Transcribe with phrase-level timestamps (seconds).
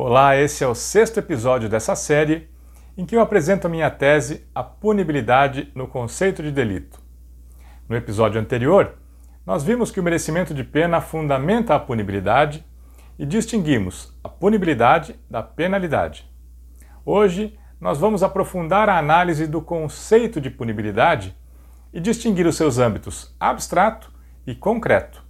[0.00, 2.48] Olá, esse é o sexto episódio dessa série
[2.96, 7.02] em que eu apresento a minha tese A Punibilidade no Conceito de Delito.
[7.88, 8.94] No episódio anterior,
[9.44, 12.64] nós vimos que o merecimento de pena fundamenta a punibilidade
[13.18, 16.32] e distinguimos a punibilidade da penalidade.
[17.04, 21.36] Hoje, nós vamos aprofundar a análise do conceito de punibilidade
[21.92, 24.12] e distinguir os seus âmbitos abstrato
[24.46, 25.24] e concreto.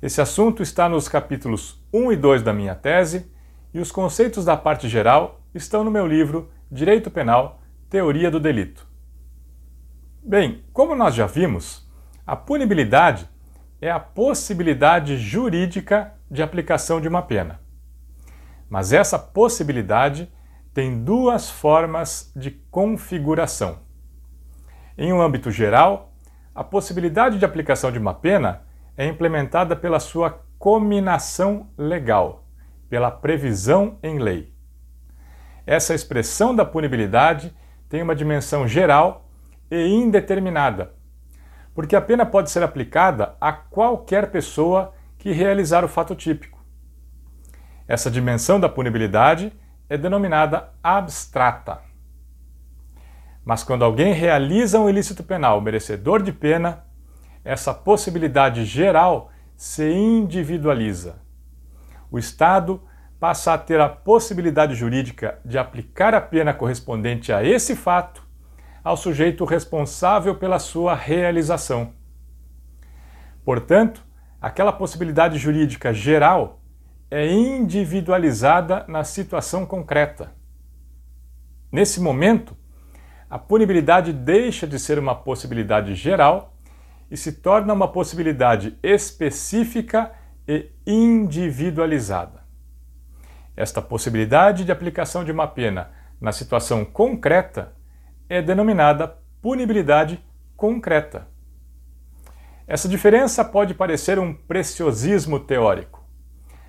[0.00, 3.38] Esse assunto está nos capítulos 1 e 2 da minha tese
[3.72, 8.86] e os conceitos da parte geral estão no meu livro Direito Penal Teoria do Delito.
[10.22, 11.88] Bem, como nós já vimos,
[12.26, 13.28] a punibilidade
[13.80, 17.60] é a possibilidade jurídica de aplicação de uma pena.
[18.68, 20.30] Mas essa possibilidade
[20.74, 23.78] tem duas formas de configuração.
[24.96, 26.12] Em um âmbito geral,
[26.54, 28.62] a possibilidade de aplicação de uma pena
[28.96, 32.44] é implementada pela sua cominação legal
[32.90, 34.52] pela previsão em lei.
[35.64, 37.56] Essa expressão da punibilidade
[37.88, 39.30] tem uma dimensão geral
[39.70, 40.92] e indeterminada,
[41.72, 46.58] porque a pena pode ser aplicada a qualquer pessoa que realizar o fato típico.
[47.86, 49.52] Essa dimensão da punibilidade
[49.88, 51.80] é denominada abstrata.
[53.44, 56.84] Mas quando alguém realiza um ilícito penal merecedor de pena,
[57.44, 61.29] essa possibilidade geral se individualiza
[62.10, 62.82] o Estado
[63.18, 68.26] passa a ter a possibilidade jurídica de aplicar a pena correspondente a esse fato
[68.82, 71.92] ao sujeito responsável pela sua realização.
[73.44, 74.02] Portanto,
[74.40, 76.62] aquela possibilidade jurídica geral
[77.10, 80.32] é individualizada na situação concreta.
[81.70, 82.56] Nesse momento,
[83.28, 86.56] a punibilidade deixa de ser uma possibilidade geral
[87.10, 90.12] e se torna uma possibilidade específica
[90.50, 92.40] e individualizada.
[93.56, 97.72] Esta possibilidade de aplicação de uma pena na situação concreta
[98.28, 100.20] é denominada punibilidade
[100.56, 101.28] concreta.
[102.66, 106.04] Essa diferença pode parecer um preciosismo teórico,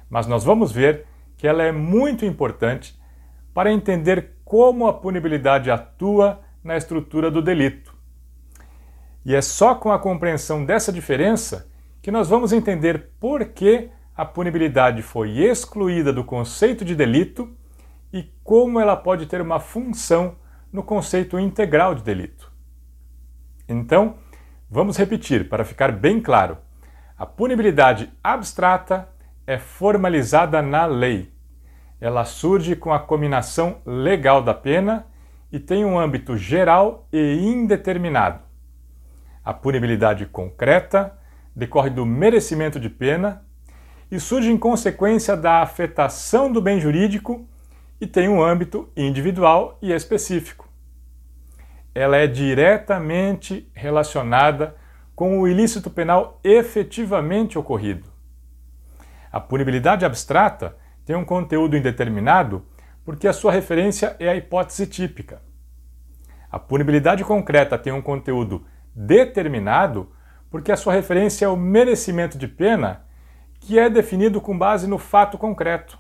[0.08, 3.00] mas nós vamos ver que ela é muito importante
[3.52, 7.96] para entender como a punibilidade atua na estrutura do delito.
[9.26, 11.71] E é só com a compreensão dessa diferença
[12.02, 17.56] que nós vamos entender por que a punibilidade foi excluída do conceito de delito
[18.12, 20.36] e como ela pode ter uma função
[20.72, 22.52] no conceito integral de delito.
[23.68, 24.16] Então,
[24.70, 26.58] vamos repetir para ficar bem claro.
[27.18, 29.08] A punibilidade abstrata
[29.46, 31.32] é formalizada na lei.
[32.00, 35.06] Ela surge com a combinação legal da pena
[35.52, 38.40] e tem um âmbito geral e indeterminado.
[39.44, 41.21] A punibilidade concreta
[41.62, 43.46] decorre do merecimento de pena
[44.10, 47.48] e surge em consequência da afetação do bem jurídico
[48.00, 50.68] e tem um âmbito individual e específico.
[51.94, 54.76] Ela é diretamente relacionada
[55.16, 58.10] com o ilícito penal efetivamente ocorrido.
[59.32, 62.66] A punibilidade abstrata tem um conteúdo indeterminado
[63.06, 65.44] porque a sua referência é a hipótese típica.
[66.52, 70.12] A punibilidade concreta tem um conteúdo determinado
[70.52, 73.06] porque a sua referência é o merecimento de pena,
[73.62, 75.98] que é definido com base no fato concreto.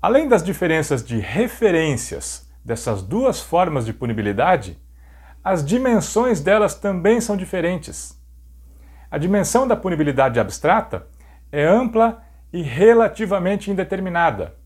[0.00, 4.76] Além das diferenças de referências dessas duas formas de punibilidade,
[5.44, 8.20] as dimensões delas também são diferentes.
[9.08, 11.06] A dimensão da punibilidade abstrata
[11.52, 14.56] é ampla e relativamente indeterminada.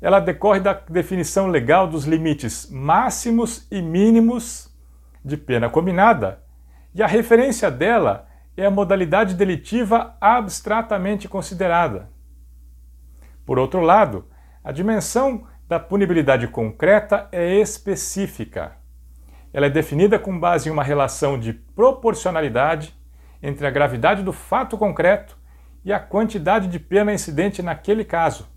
[0.00, 4.74] Ela decorre da definição legal dos limites máximos e mínimos
[5.22, 6.40] de pena combinada
[6.94, 12.10] e a referência dela é a modalidade delitiva abstratamente considerada.
[13.46, 14.26] Por outro lado,
[14.62, 18.76] a dimensão da punibilidade concreta é específica.
[19.52, 22.94] Ela é definida com base em uma relação de proporcionalidade
[23.42, 25.38] entre a gravidade do fato concreto
[25.84, 28.48] e a quantidade de pena incidente naquele caso.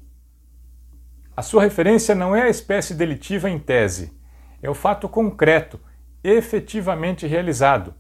[1.35, 4.15] A sua referência não é a espécie delitiva em tese,
[4.61, 5.79] é o fato concreto,
[6.23, 7.95] efetivamente realizado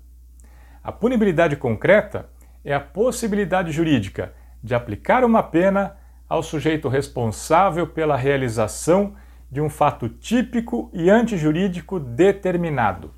[0.83, 2.29] a punibilidade concreta
[2.63, 5.95] é a possibilidade jurídica de aplicar uma pena
[6.27, 9.15] ao sujeito responsável pela realização
[9.49, 13.13] de um fato típico e antijurídico determinado.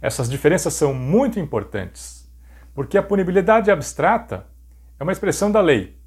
[0.00, 2.30] Essas diferenças são muito importantes,
[2.74, 4.46] porque a punibilidade abstrata
[4.98, 5.98] é uma expressão da lei.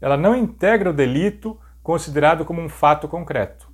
[0.00, 3.68] Ela não integra o delito considerado como um fato concreto.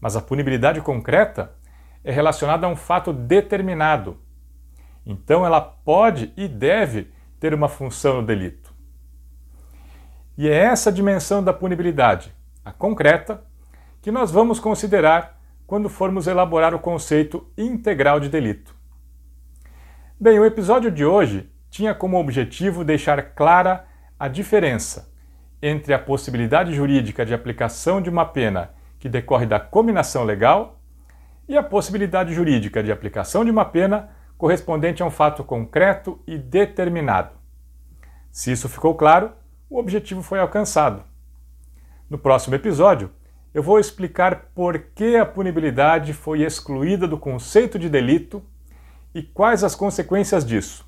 [0.00, 1.52] Mas a punibilidade concreta
[2.04, 4.18] é relacionada a um fato determinado,
[5.06, 8.72] então ela pode e deve ter uma função no delito.
[10.36, 12.34] E é essa dimensão da punibilidade,
[12.64, 13.44] a concreta,
[14.02, 18.74] que nós vamos considerar quando formos elaborar o conceito integral de delito.
[20.18, 23.84] Bem, o episódio de hoje tinha como objetivo deixar clara
[24.18, 25.12] a diferença
[25.60, 30.80] entre a possibilidade jurídica de aplicação de uma pena que decorre da cominação legal
[31.48, 34.10] e a possibilidade jurídica de aplicação de uma pena
[34.44, 37.30] correspondente a um fato concreto e determinado.
[38.30, 39.32] Se isso ficou claro,
[39.70, 41.02] o objetivo foi alcançado.
[42.10, 43.10] No próximo episódio,
[43.54, 48.42] eu vou explicar por que a punibilidade foi excluída do conceito de delito
[49.14, 50.86] e quais as consequências disso.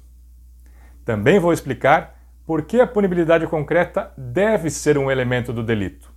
[1.02, 2.14] Também vou explicar
[2.44, 6.12] por que a punibilidade concreta deve ser um elemento do delito.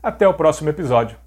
[0.00, 1.23] Até o próximo episódio.